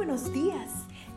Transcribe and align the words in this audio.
buenos 0.00 0.32
días. 0.32 0.70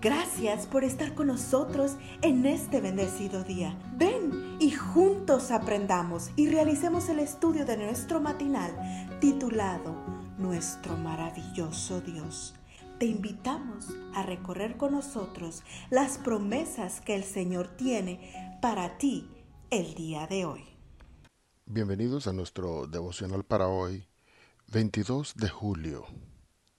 Gracias 0.00 0.66
por 0.66 0.84
estar 0.84 1.14
con 1.14 1.26
nosotros 1.26 1.96
en 2.22 2.46
este 2.46 2.80
bendecido 2.80 3.44
día. 3.44 3.78
Ven 3.98 4.56
y 4.58 4.70
juntos 4.70 5.50
aprendamos 5.50 6.30
y 6.34 6.48
realicemos 6.48 7.10
el 7.10 7.18
estudio 7.18 7.66
de 7.66 7.76
nuestro 7.76 8.22
matinal 8.22 8.74
titulado 9.20 9.94
Nuestro 10.38 10.96
maravilloso 10.96 12.00
Dios. 12.00 12.54
Te 12.98 13.04
invitamos 13.04 13.88
a 14.14 14.22
recorrer 14.22 14.78
con 14.78 14.92
nosotros 14.92 15.62
las 15.90 16.16
promesas 16.16 17.02
que 17.02 17.14
el 17.14 17.24
Señor 17.24 17.68
tiene 17.76 18.58
para 18.62 18.96
ti 18.96 19.28
el 19.68 19.92
día 19.92 20.26
de 20.26 20.46
hoy. 20.46 20.64
Bienvenidos 21.66 22.26
a 22.26 22.32
nuestro 22.32 22.86
devocional 22.86 23.44
para 23.44 23.68
hoy, 23.68 24.06
22 24.68 25.34
de 25.36 25.50
julio, 25.50 26.06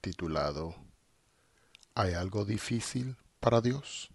titulado 0.00 0.74
¿Hay 1.94 2.14
algo 2.14 2.46
difícil 2.46 3.18
para 3.38 3.60
Dios? 3.60 4.10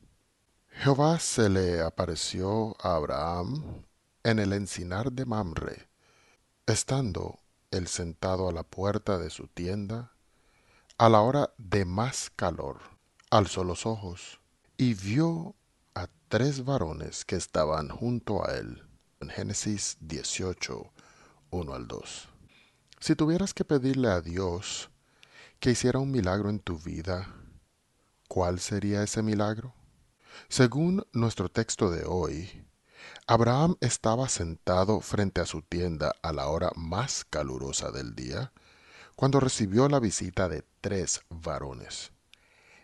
Jehová 0.72 1.20
se 1.20 1.48
le 1.48 1.82
apareció 1.82 2.76
a 2.82 2.96
Abraham 2.96 3.84
en 4.24 4.40
el 4.40 4.54
encinar 4.54 5.12
de 5.12 5.26
Mamre, 5.26 5.88
estando 6.66 7.38
él 7.70 7.88
sentado 7.88 8.50
a 8.50 8.52
la 8.52 8.64
puerta 8.64 9.20
de 9.20 9.30
su 9.30 9.48
tienda, 9.48 10.12
a 10.98 11.08
la 11.10 11.22
hora 11.22 11.52
de 11.60 11.86
más 11.86 12.32
calor, 12.36 12.80
alzó 13.30 13.64
los 13.64 13.86
ojos 13.86 14.40
y 14.76 14.96
vio 14.96 15.54
a 15.94 16.08
tres 16.30 16.66
varones 16.66 17.26
que 17.26 17.36
estaban 17.36 17.90
junto 17.90 18.44
a 18.44 18.56
él. 18.56 18.88
En 19.20 19.30
Génesis 19.30 19.98
18, 20.00 20.92
1 21.52 21.74
al 21.74 21.88
2. 21.88 22.30
Si 23.00 23.16
tuvieras 23.16 23.54
que 23.54 23.66
pedirle 23.66 24.10
a 24.10 24.22
Dios 24.22 24.90
que 25.60 25.72
hiciera 25.72 26.00
un 26.00 26.10
milagro 26.10 26.50
en 26.50 26.60
tu 26.60 26.80
vida, 26.80 27.37
¿Cuál 28.28 28.60
sería 28.60 29.04
ese 29.04 29.24
milagro? 29.24 29.74
Según 30.50 31.08
nuestro 31.14 31.50
texto 31.50 31.90
de 31.90 32.04
hoy, 32.06 32.66
Abraham 33.26 33.78
estaba 33.80 34.28
sentado 34.28 35.00
frente 35.00 35.40
a 35.40 35.46
su 35.46 35.62
tienda 35.62 36.14
a 36.22 36.34
la 36.34 36.48
hora 36.48 36.72
más 36.76 37.24
calurosa 37.24 37.90
del 37.92 38.16
día, 38.16 38.52
cuando 39.16 39.40
recibió 39.40 39.88
la 39.88 40.00
visita 40.00 40.50
de 40.50 40.66
tres 40.82 41.22
varones. 41.30 42.12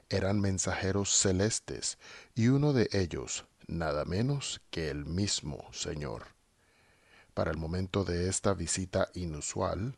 Eran 0.10 0.40
mensajeros 0.40 1.10
celestes 1.10 1.98
y 2.36 2.48
uno 2.48 2.72
de 2.72 2.88
ellos 2.94 3.46
nada 3.68 4.06
menos 4.06 4.62
que 4.70 4.90
el 4.90 5.06
mismo 5.06 5.68
Señor. 5.74 6.24
Para 7.34 7.52
el 7.52 7.58
momento 7.58 8.06
de 8.06 8.30
esta 8.30 8.54
visita 8.54 9.10
inusual, 9.14 9.98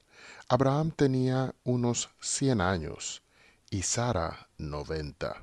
Abraham 0.50 0.92
tenía 0.92 1.54
unos 1.64 2.10
cien 2.20 2.62
años 2.62 3.22
y 3.76 3.82
Sara 3.82 4.48
90. 4.58 5.36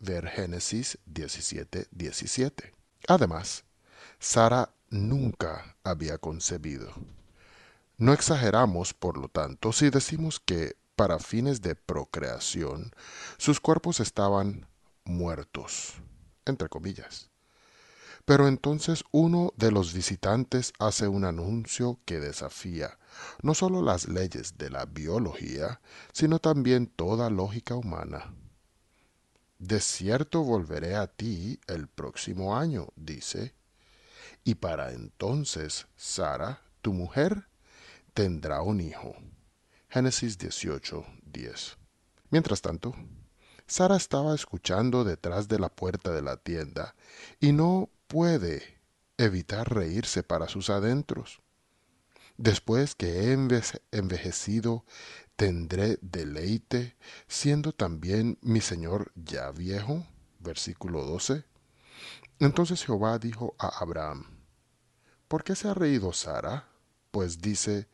Ver 0.00 0.26
Génesis 0.26 0.96
17, 1.04 1.86
17. 1.90 2.72
Además, 3.08 3.64
Sara 4.18 4.70
nunca 4.88 5.76
había 5.84 6.16
concebido. 6.16 6.90
No 7.98 8.14
exageramos, 8.14 8.94
por 8.94 9.18
lo 9.18 9.28
tanto, 9.28 9.74
si 9.74 9.90
decimos 9.90 10.40
que, 10.40 10.76
para 10.96 11.18
fines 11.18 11.60
de 11.60 11.74
procreación, 11.74 12.90
sus 13.36 13.60
cuerpos 13.60 14.00
estaban 14.00 14.66
muertos, 15.04 15.96
entre 16.46 16.70
comillas. 16.70 17.31
Pero 18.24 18.48
entonces 18.48 19.04
uno 19.10 19.52
de 19.56 19.72
los 19.72 19.92
visitantes 19.92 20.72
hace 20.78 21.08
un 21.08 21.24
anuncio 21.24 21.98
que 22.04 22.20
desafía 22.20 22.98
no 23.42 23.54
solo 23.54 23.82
las 23.82 24.08
leyes 24.08 24.58
de 24.58 24.70
la 24.70 24.86
biología, 24.86 25.80
sino 26.12 26.38
también 26.38 26.86
toda 26.86 27.30
lógica 27.30 27.74
humana. 27.74 28.34
De 29.58 29.80
cierto 29.80 30.42
volveré 30.42 30.96
a 30.96 31.06
ti 31.06 31.60
el 31.66 31.88
próximo 31.88 32.56
año, 32.56 32.88
dice, 32.96 33.54
y 34.44 34.56
para 34.56 34.92
entonces 34.92 35.86
Sara, 35.96 36.62
tu 36.80 36.92
mujer, 36.92 37.46
tendrá 38.12 38.62
un 38.62 38.80
hijo. 38.80 39.14
Génesis 39.88 40.38
18, 40.38 41.04
10. 41.26 41.76
Mientras 42.30 42.60
tanto, 42.60 42.94
Sara 43.66 43.96
estaba 43.96 44.34
escuchando 44.34 45.04
detrás 45.04 45.48
de 45.48 45.58
la 45.58 45.68
puerta 45.68 46.10
de 46.10 46.22
la 46.22 46.38
tienda 46.38 46.94
y 47.38 47.52
no 47.52 47.88
puede 48.12 48.78
evitar 49.16 49.74
reírse 49.74 50.22
para 50.22 50.46
sus 50.46 50.68
adentros. 50.68 51.40
Después 52.36 52.94
que 52.94 53.06
he 53.06 53.32
envejecido, 53.90 54.84
tendré 55.34 55.98
deleite, 56.02 56.94
siendo 57.26 57.72
también 57.72 58.36
mi 58.42 58.60
Señor 58.60 59.12
ya 59.14 59.50
viejo. 59.50 60.06
Versículo 60.40 61.04
12. 61.04 61.46
Entonces 62.38 62.84
Jehová 62.84 63.18
dijo 63.18 63.54
a 63.58 63.68
Abraham, 63.82 64.26
¿por 65.26 65.42
qué 65.42 65.56
se 65.56 65.68
ha 65.68 65.74
reído 65.74 66.12
Sara? 66.12 66.68
Pues 67.12 67.40
dice, 67.40 67.88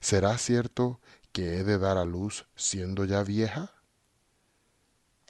¿será 0.00 0.36
cierto 0.36 1.00
que 1.32 1.56
he 1.56 1.64
de 1.64 1.78
dar 1.78 1.96
a 1.96 2.04
luz 2.04 2.44
siendo 2.56 3.06
ya 3.06 3.22
vieja? 3.22 3.72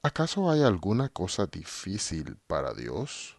¿Acaso 0.03 0.51
hay 0.51 0.65
alguna 0.65 1.11
cosa 1.11 1.47
difícil 1.47 2.39
para 2.49 2.75
Dios? 2.75 3.39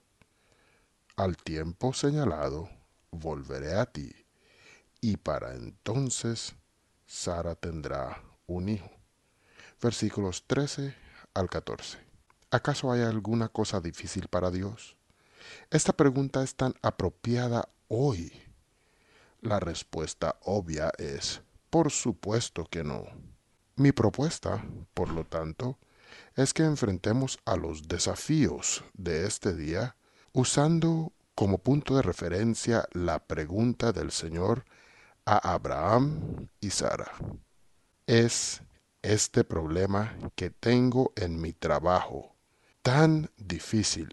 Al 1.15 1.37
tiempo 1.37 1.93
señalado 1.93 2.71
volveré 3.11 3.75
a 3.75 3.85
ti, 3.85 4.11
y 4.99 5.17
para 5.17 5.53
entonces 5.53 6.55
Sara 7.05 7.53
tendrá 7.53 8.23
un 8.47 8.67
hijo. 8.67 8.89
Versículos 9.79 10.45
13 10.47 10.95
al 11.35 11.51
14. 11.51 11.99
¿Acaso 12.49 12.91
hay 12.91 13.01
alguna 13.01 13.47
cosa 13.49 13.79
difícil 13.79 14.27
para 14.27 14.49
Dios? 14.49 14.97
Esta 15.69 15.93
pregunta 15.93 16.41
es 16.41 16.55
tan 16.55 16.73
apropiada 16.81 17.69
hoy. 17.89 18.33
La 19.39 19.59
respuesta 19.59 20.37
obvia 20.41 20.91
es, 20.97 21.43
por 21.69 21.91
supuesto 21.91 22.65
que 22.65 22.83
no. 22.83 23.05
Mi 23.75 23.91
propuesta, 23.91 24.65
por 24.95 25.09
lo 25.09 25.25
tanto, 25.25 25.77
es 26.35 26.55
que 26.55 26.63
enfrentemos 26.63 27.37
a 27.45 27.55
los 27.55 27.87
desafíos 27.87 28.83
de 28.95 29.27
este 29.27 29.53
día 29.53 29.95
usando 30.33 31.13
como 31.35 31.59
punto 31.59 31.95
de 31.95 32.01
referencia 32.01 32.87
la 32.91 33.19
pregunta 33.19 33.91
del 33.91 34.11
Señor 34.11 34.65
a 35.25 35.53
Abraham 35.53 36.49
y 36.59 36.71
Sara. 36.71 37.11
¿Es 38.07 38.61
este 39.03 39.43
problema 39.43 40.17
que 40.35 40.49
tengo 40.49 41.13
en 41.15 41.39
mi 41.39 41.53
trabajo 41.53 42.35
tan 42.81 43.29
difícil 43.37 44.09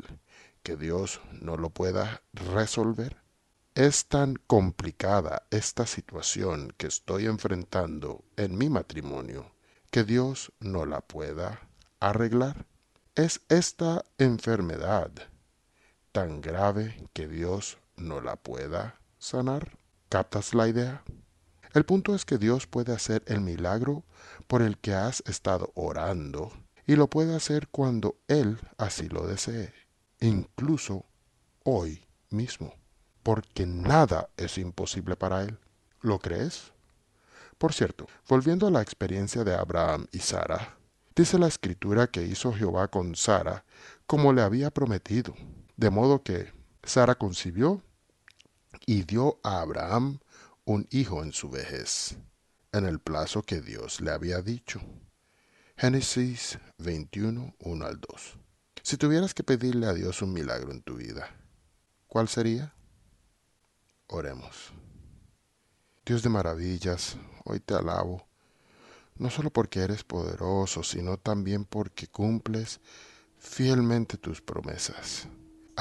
que 0.62 0.76
Dios 0.76 1.22
no 1.41 1.56
lo 1.56 1.70
pueda 1.70 2.22
resolver? 2.34 3.16
¿Es 3.75 4.06
tan 4.06 4.36
complicada 4.47 5.47
esta 5.50 5.86
situación 5.86 6.75
que 6.76 6.86
estoy 6.86 7.26
enfrentando 7.26 8.25
en 8.36 8.59
mi 8.59 8.69
matrimonio 8.69 9.53
que 9.91 10.04
Dios 10.04 10.53
no 10.60 10.84
la 10.84 11.00
pueda 11.00 11.60
arreglar? 11.98 12.66
¿Es 13.14 13.41
esta 13.48 14.04
enfermedad 14.19 15.29
tan 16.12 16.41
grave 16.41 17.09
que 17.12 17.28
Dios 17.28 17.78
no 17.97 18.21
la 18.21 18.37
pueda 18.37 19.00
sanar. 19.19 19.78
¿Captas 20.09 20.54
la 20.54 20.69
idea? 20.69 21.04
El 21.72 21.84
punto 21.84 22.15
es 22.15 22.25
que 22.25 22.38
Dios 22.38 22.66
puede 22.66 22.93
hacer 22.93 23.22
el 23.26 23.41
milagro 23.41 24.04
por 24.48 24.62
el 24.62 24.76
que 24.78 24.93
has 24.94 25.22
estado 25.26 25.71
orando 25.75 26.53
y 26.84 26.97
lo 26.97 27.09
puede 27.09 27.37
hacer 27.37 27.69
cuando 27.69 28.16
Él 28.26 28.59
así 28.76 29.09
lo 29.09 29.26
desee, 29.26 29.72
incluso 30.19 31.04
hoy 31.62 32.04
mismo, 32.31 32.75
porque 33.22 33.66
nada 33.66 34.31
es 34.37 34.59
imposible 34.59 35.15
para 35.15 35.42
Él. 35.42 35.59
¿Lo 36.00 36.19
crees? 36.19 36.72
Por 37.59 37.72
cierto, 37.72 38.09
volviendo 38.28 38.66
a 38.66 38.71
la 38.72 38.82
experiencia 38.82 39.44
de 39.44 39.54
Abraham 39.54 40.09
y 40.10 40.19
Sara, 40.19 40.77
dice 41.15 41.38
la 41.38 41.47
escritura 41.47 42.09
que 42.09 42.25
hizo 42.25 42.53
Jehová 42.53 42.89
con 42.89 43.15
Sara 43.15 43.65
como 44.07 44.33
le 44.33 44.42
había 44.42 44.72
prometido. 44.72 45.34
De 45.80 45.88
modo 45.88 46.22
que 46.22 46.53
Sara 46.82 47.15
concibió 47.15 47.82
y 48.84 49.04
dio 49.04 49.41
a 49.42 49.62
Abraham 49.62 50.18
un 50.66 50.86
hijo 50.91 51.22
en 51.22 51.32
su 51.32 51.48
vejez, 51.48 52.18
en 52.72 52.84
el 52.84 52.98
plazo 52.98 53.41
que 53.41 53.62
Dios 53.62 54.03
le 54.03 54.10
había 54.10 54.42
dicho. 54.42 54.78
Génesis 55.78 56.59
21, 56.77 57.54
1 57.59 57.86
al 57.86 57.98
2. 57.98 58.36
Si 58.82 58.98
tuvieras 58.98 59.32
que 59.32 59.42
pedirle 59.42 59.86
a 59.86 59.94
Dios 59.94 60.21
un 60.21 60.34
milagro 60.34 60.71
en 60.71 60.82
tu 60.82 60.97
vida, 60.97 61.34
¿cuál 62.09 62.28
sería? 62.28 62.74
Oremos. 64.09 64.74
Dios 66.04 66.22
de 66.22 66.28
maravillas, 66.28 67.16
hoy 67.47 67.59
te 67.59 67.72
alabo, 67.72 68.26
no 69.16 69.30
solo 69.30 69.48
porque 69.48 69.80
eres 69.80 70.04
poderoso, 70.04 70.83
sino 70.83 71.16
también 71.16 71.65
porque 71.65 72.06
cumples 72.06 72.80
fielmente 73.38 74.18
tus 74.18 74.42
promesas. 74.42 75.26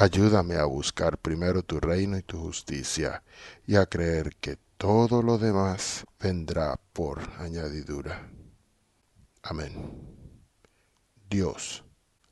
Ayúdame 0.00 0.54
a 0.54 0.64
buscar 0.64 1.18
primero 1.18 1.62
tu 1.62 1.78
reino 1.78 2.16
y 2.16 2.22
tu 2.22 2.38
justicia 2.38 3.22
y 3.66 3.76
a 3.76 3.84
creer 3.84 4.34
que 4.40 4.56
todo 4.78 5.22
lo 5.22 5.36
demás 5.36 6.06
vendrá 6.18 6.80
por 6.94 7.20
añadidura. 7.38 8.30
Amén. 9.42 9.74
Dios 11.28 11.84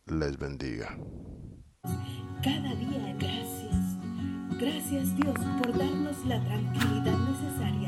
les 0.06 0.38
bendiga. 0.38 0.96
Cada 2.42 2.74
día 2.74 3.14
gracias. 3.18 3.76
Gracias 4.58 5.14
Dios 5.16 5.38
por 5.58 5.76
darnos 5.76 6.24
la 6.24 6.42
tranquilidad 6.42 7.18
necesaria 7.18 7.87